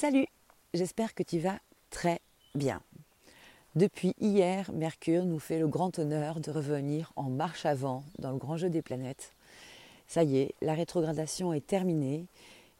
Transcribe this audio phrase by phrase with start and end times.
[0.00, 0.28] Salut,
[0.74, 1.58] j'espère que tu vas
[1.90, 2.20] très
[2.54, 2.80] bien.
[3.74, 8.36] Depuis hier, Mercure nous fait le grand honneur de revenir en marche avant dans le
[8.36, 9.32] grand jeu des planètes.
[10.06, 12.26] Ça y est, la rétrogradation est terminée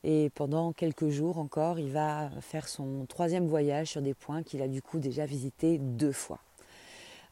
[0.04, 4.62] et pendant quelques jours encore, il va faire son troisième voyage sur des points qu'il
[4.62, 6.38] a du coup déjà visités deux fois.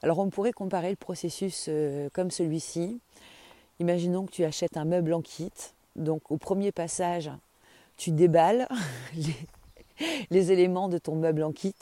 [0.03, 2.99] Alors on pourrait comparer le processus euh, comme celui-ci.
[3.79, 5.53] Imaginons que tu achètes un meuble en kit.
[5.95, 7.31] Donc au premier passage,
[7.97, 8.67] tu déballes
[9.15, 9.37] les,
[10.31, 11.75] les éléments de ton meuble en kit.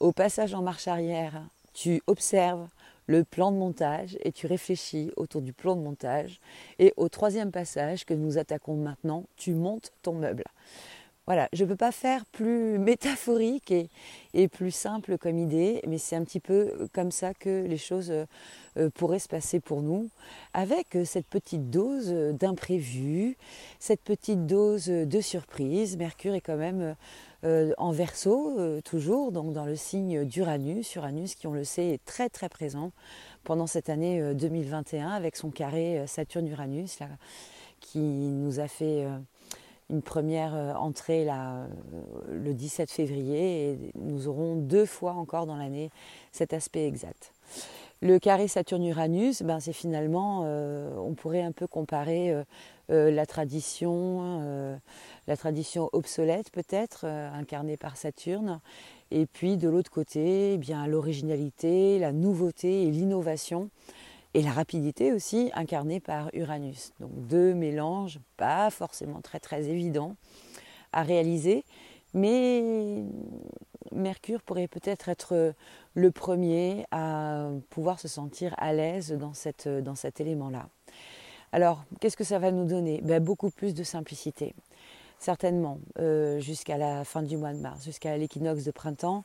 [0.00, 2.68] Au passage en marche arrière, tu observes
[3.06, 6.40] le plan de montage et tu réfléchis autour du plan de montage.
[6.78, 10.44] Et au troisième passage que nous attaquons maintenant, tu montes ton meuble.
[11.26, 13.74] Voilà, je ne peux pas faire plus métaphorique
[14.32, 18.12] et, plus simple comme idée, mais c'est un petit peu comme ça que les choses
[18.76, 20.08] euh, pourraient se passer pour nous,
[20.52, 22.08] avec euh, cette petite dose
[22.38, 23.36] d'imprévu,
[23.80, 25.96] cette petite dose de surprise.
[25.96, 26.94] Mercure est quand même
[27.44, 30.94] euh, en verso, toujours, donc dans le signe d'Uranus.
[30.94, 32.92] Uranus, qui on le sait, est très très présent
[33.44, 36.98] pendant cette année 2021 avec son carré Saturne-Uranus,
[37.80, 39.06] qui nous a fait
[39.90, 41.68] une première euh, entrée là, euh,
[42.28, 45.90] le 17 février et nous aurons deux fois encore dans l'année
[46.32, 47.32] cet aspect exact.
[48.02, 52.34] Le carré Saturne-Uranus, ben c'est finalement, euh, on pourrait un peu comparer
[52.88, 54.78] la tradition,
[55.26, 58.60] la tradition obsolète peut-être, incarnée par Saturne,
[59.10, 63.70] et puis de l'autre côté, eh bien l'originalité, la nouveauté et l'innovation
[64.34, 66.92] et la rapidité aussi incarnée par Uranus.
[67.00, 70.14] Donc deux mélanges pas forcément très très évidents
[70.92, 71.64] à réaliser,
[72.14, 73.02] mais
[73.92, 75.54] Mercure pourrait peut-être être
[75.94, 80.68] le premier à pouvoir se sentir à l'aise dans, cette, dans cet élément-là.
[81.52, 83.00] Alors, qu'est-ce que ça va nous donner?
[83.02, 84.54] Ben, Beaucoup plus de simplicité,
[85.18, 89.24] certainement, euh, jusqu'à la fin du mois de mars, jusqu'à l'équinoxe de printemps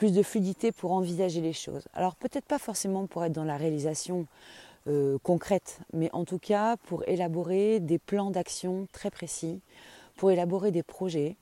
[0.00, 1.86] plus de fluidité pour envisager les choses.
[1.92, 4.26] Alors peut-être pas forcément pour être dans la réalisation
[4.86, 9.60] euh, concrète, mais en tout cas pour élaborer des plans d'action très précis,
[10.16, 11.36] pour élaborer des projets,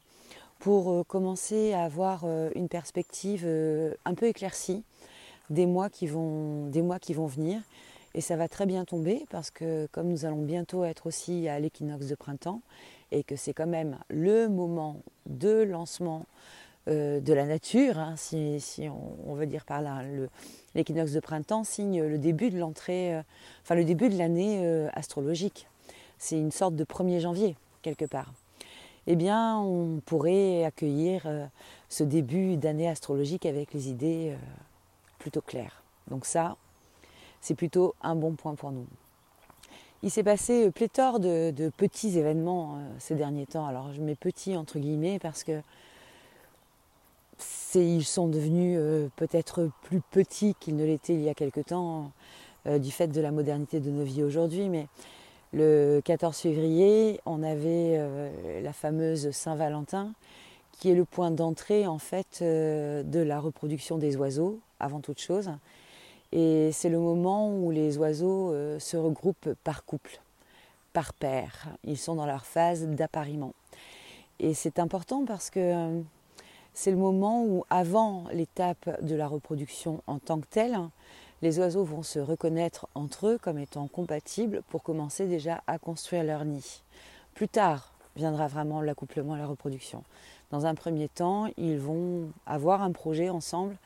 [0.59, 3.47] pour euh, commencer à avoir euh, une perspective
[4.05, 4.83] un peu éclaircie
[5.51, 7.61] des mois qui vont, des mois qui vont venir.
[8.15, 11.61] Et ça va très bien tomber parce que comme nous allons bientôt être aussi à
[11.61, 12.63] l'équinoxe de printemps
[13.13, 16.27] et que c'est quand même le moment de lancement
[16.89, 18.89] euh, de la nature, hein, si,
[19.27, 20.03] on, veut dire par là.
[20.75, 23.23] L'équinoxe de printemps signe le début de l'entrée, euh,
[23.63, 25.69] enfin le début de l'année euh, astrologique.
[26.17, 28.33] C'est une sorte de 1er janvier, quelque part.
[29.11, 31.27] Eh bien, on pourrait accueillir
[31.89, 34.37] ce début d'année astrologique avec les idées
[35.19, 35.83] plutôt claires.
[36.11, 36.57] Donc ça,
[37.41, 38.87] c'est plutôt un bon point pour nous.
[40.03, 43.67] Il s'est passé pléthore de, petits événements ces derniers temps.
[43.67, 45.63] Alors je mets petits entre guillemets parce que
[47.75, 52.13] ils sont devenus euh, peut-être plus petits qu'ils ne l'étaient il y a quelque temps
[52.67, 54.69] euh, du fait de la modernité de nos vies aujourd'hui.
[55.53, 60.13] Le 14 février, on avait euh, la fameuse Saint-Valentin,
[60.73, 65.51] qui est le point d'entrée en fait de la reproduction des oiseaux, avant toute chose.
[66.31, 70.21] Et c'est le moment où les oiseaux se regroupent par couple,
[70.93, 71.67] par paire.
[71.83, 73.55] Ils sont dans leur phase d'appariement.
[74.39, 76.01] Et c'est important parce que
[76.75, 80.79] c'est le moment où, avant l'étape de la reproduction en tant que telle,
[81.43, 86.25] les oiseaux vont se reconnaître entre eux comme étant compatibles pour commencer déjà à construire
[86.25, 86.83] leur nid.
[87.35, 90.03] Plus tard viendra vraiment l'accouplement et la reproduction.
[90.51, 93.77] Dans un premier temps, ils vont avoir un projet ensemble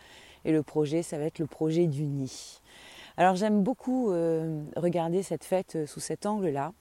[0.44, 2.60] et le projet, ça va être le projet du nid.
[3.16, 6.72] Alors j'aime beaucoup euh, regarder cette fête euh, sous cet angle-là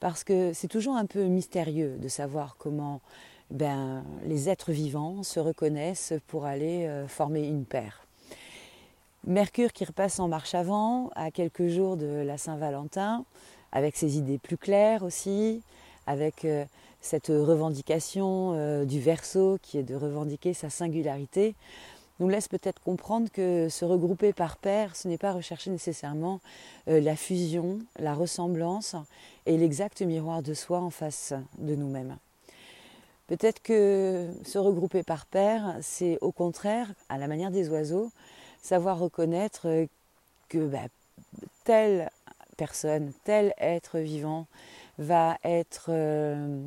[0.00, 3.00] parce que c'est toujours un peu mystérieux de savoir comment
[3.50, 8.04] ben, les êtres vivants se reconnaissent pour aller euh, former une paire.
[9.26, 13.24] Mercure qui repasse en marche avant, à quelques jours de la Saint-Valentin,
[13.70, 15.62] avec ses idées plus claires aussi,
[16.06, 16.64] avec euh,
[17.02, 21.54] cette revendication euh, du verso qui est de revendiquer sa singularité,
[22.18, 26.40] nous laisse peut-être comprendre que se regrouper par paire, ce n'est pas rechercher nécessairement
[26.86, 28.94] la fusion, la ressemblance
[29.46, 32.18] et l'exact miroir de soi en face de nous-mêmes.
[33.26, 38.10] Peut-être que se regrouper par paire, c'est au contraire, à la manière des oiseaux,
[38.62, 39.86] savoir reconnaître
[40.48, 40.88] que bah,
[41.64, 42.10] telle
[42.56, 44.46] personne, tel être vivant
[44.98, 46.60] va être euh,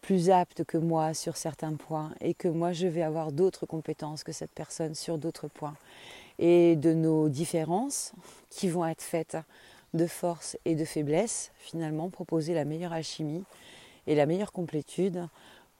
[0.00, 4.24] plus apte que moi sur certains points et que moi je vais avoir d'autres compétences
[4.24, 5.76] que cette personne sur d'autres points.
[6.38, 8.12] Et de nos différences
[8.48, 9.36] qui vont être faites
[9.92, 13.44] de force et de faiblesse, finalement proposer la meilleure alchimie
[14.06, 15.26] et la meilleure complétude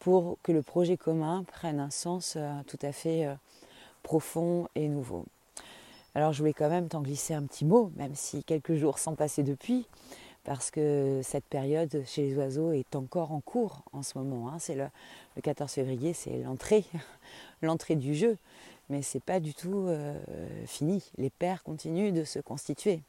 [0.00, 2.36] pour que le projet commun prenne un sens
[2.66, 3.28] tout à fait
[4.02, 5.24] profond et nouveau.
[6.19, 9.15] Alors je voulais quand même t'en glisser un petit mot, même si quelques jours sont
[9.15, 9.87] passés depuis,
[10.43, 14.49] parce que cette période chez les oiseaux est encore en cours en ce moment.
[14.49, 14.56] Hein.
[14.59, 14.88] C'est le,
[15.41, 16.85] 14 février, c'est l'entrée,
[17.62, 18.37] l'entrée du jeu,
[18.91, 20.19] mais c'est pas du tout euh,
[20.67, 21.09] fini.
[21.19, 23.00] Les paires continuent de se constituer.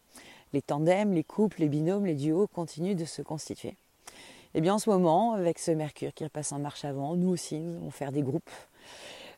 [0.54, 3.70] Les tandems, les couples, les binômes, les duos continuent de se constituer.
[3.70, 7.30] Et eh bien en ce moment, avec ce Mercure qui repasse en marche avant, nous
[7.30, 8.52] aussi, nous allons faire des groupes.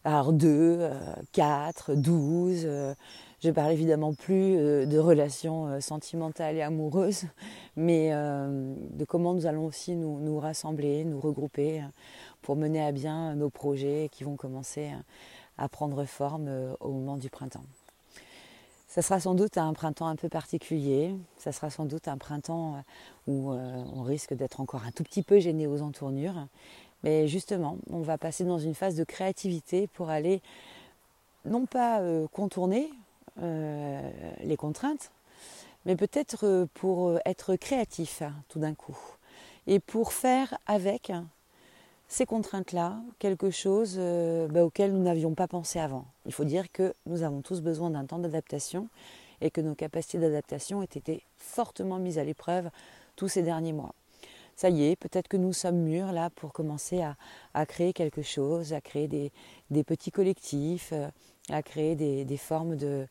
[0.04, 0.90] Alors 2,
[1.32, 2.68] 4, 12,
[3.42, 7.26] je parle évidemment plus euh, de relations euh, sentimentales et amoureuses,
[7.76, 11.84] mais euh, de comment nous allons aussi nous, rassembler, nous regrouper
[12.44, 14.92] pour mener à bien nos projets qui vont commencer
[15.58, 16.50] à prendre forme
[16.80, 17.64] au moment du printemps.
[18.88, 22.84] Ça sera sans doute un printemps un peu particulier, ça sera sans doute un printemps
[23.28, 26.48] où on risque d'être encore un tout petit peu gêné aux entournures,
[27.04, 30.42] mais justement, on va passer dans une phase de créativité pour aller
[31.46, 32.02] non pas
[32.32, 32.90] contourner
[33.38, 35.12] les contraintes,
[35.86, 38.98] mais peut-être euh, pour euh, être créatif hein, tout d'un coup
[39.68, 41.12] et pour faire avec
[42.08, 44.00] ces contraintes-là quelque chose
[44.50, 46.06] bah, auquel nous n'avions pas pensé avant.
[46.26, 48.90] Il faut dire que nous avons tous besoin d'un temps d'adaptation
[49.40, 52.70] et que nos capacités d'adaptation ont été fortement mises à l'épreuve
[53.16, 53.94] tous ces derniers mois.
[54.56, 57.04] Ça y est, peut-être que nous sommes mûrs là pour commencer
[57.54, 60.94] à, créer quelque chose, à créer des petits collectifs,
[61.50, 63.08] à créer des, formes de,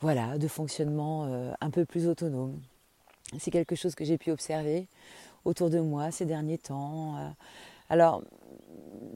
[0.00, 2.60] voilà, de fonctionnement euh, un peu plus autonome.
[3.38, 4.86] C'est quelque chose que j'ai pu observer
[5.44, 7.16] autour de moi ces derniers temps.
[7.16, 7.28] Euh.
[7.88, 8.22] Alors,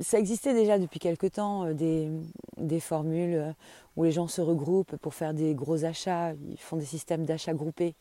[0.00, 2.10] ça existait déjà depuis quelque temps, euh, des,
[2.56, 3.54] des, formules
[3.96, 7.54] où les gens se regroupent pour faire des gros achats, ils font des systèmes d'achats
[7.54, 7.94] groupés,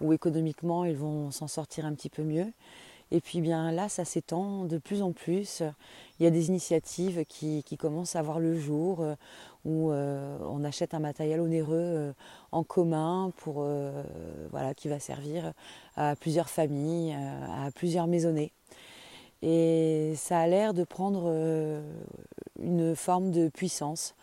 [0.00, 2.52] où économiquement ils vont s'en sortir un petit peu mieux.
[3.10, 5.62] Et puis bien là, ça s'étend de plus en plus.
[6.22, 9.16] Il y a des initiatives qui, commencent à voir le jour, euh,
[9.64, 12.12] où euh, on achète un matériel onéreux euh,
[12.52, 13.66] en commun pour,
[14.52, 15.52] voilà, qui va servir
[15.96, 18.52] à plusieurs familles, à plusieurs maisonnées.
[19.42, 21.28] Et ça a l'air de prendre
[22.62, 24.14] une forme de puissance.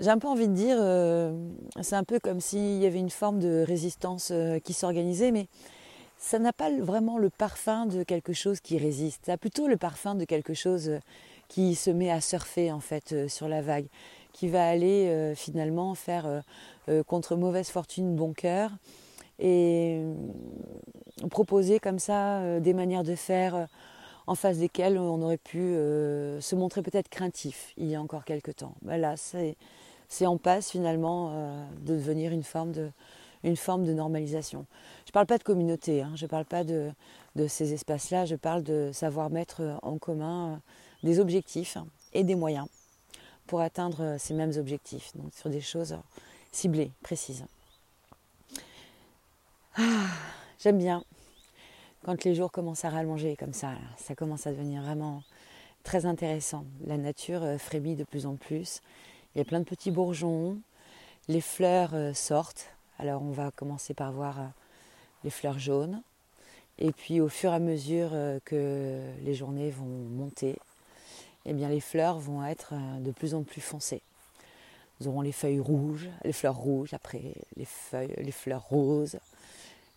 [0.00, 0.76] J'ai un peu envie de dire,
[1.82, 4.32] c'est un peu comme s'il y avait une forme de résistance
[4.64, 5.46] qui s'organisait, mais
[6.18, 9.26] ça n'a pas vraiment le parfum de quelque chose qui résiste.
[9.26, 10.98] Ça a plutôt le parfum de quelque chose euh,
[11.48, 13.86] qui se met à surfer en fait euh, sur la vague,
[14.32, 16.42] qui va aller euh, finalement faire
[17.08, 18.70] contre mauvaise fortune bon cœur
[19.40, 20.02] et
[21.30, 23.66] proposer comme ça des manières de faire
[24.28, 28.52] en face desquelles on aurait pu se montrer peut-être craintif il y a encore quelque
[28.52, 28.76] temps.
[28.82, 31.32] Voilà, c'est en passe finalement
[31.80, 32.88] de devenir une forme de,
[33.44, 34.66] une forme de normalisation.
[35.04, 36.92] Je ne parle pas de communauté, hein, je ne parle pas de,
[37.48, 40.56] ces espaces-là, je parle de savoir mettre en commun euh,
[41.02, 41.76] des objectifs
[42.12, 42.66] et des moyens
[43.46, 45.96] pour atteindre euh, ces mêmes objectifs, donc sur des choses
[46.52, 47.44] ciblées, précises.
[49.76, 50.06] Ah,
[50.58, 51.04] j'aime bien
[52.04, 55.22] quand les jours commencent à rallonger comme ça, ça commence à devenir vraiment
[55.82, 56.64] très intéressant.
[56.86, 58.80] La nature euh, frémit de plus en plus,
[59.34, 60.58] il y a plein de petits bourgeons,
[61.28, 64.44] les fleurs sortent, alors on va commencer par voir euh,
[65.24, 66.02] les fleurs jaunes.
[66.78, 70.56] Et puis au fur et à mesure euh, que les journées vont monter,
[71.44, 74.02] eh bien les fleurs vont être euh, de plus en plus foncées.
[75.00, 79.18] Nous aurons les feuilles rouges, les fleurs rouges, après les feuilles, les fleurs roses,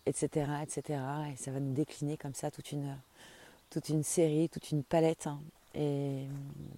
[0.04, 1.00] etc., etc.
[1.32, 2.94] Et ça va nous décliner comme ça toute une,
[3.70, 5.26] toute une série, toute une palette.
[5.26, 5.40] Hein.
[5.74, 6.26] Et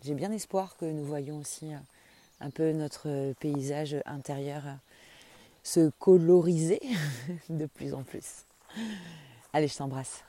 [0.05, 1.73] j'ai bien espoir que nous voyons aussi
[2.41, 4.62] un peu notre paysage intérieur
[5.62, 6.81] se coloriser
[7.49, 8.47] de plus en plus.
[9.52, 10.25] Allez, je t'embrasse.